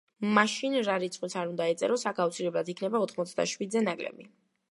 [0.35, 4.27] მაშინ, რა რიცხვიც არ უნდა ეწეროს აქ, აუცილებლად იქნება ოთხმოცდაშვიდზე ნაკლები.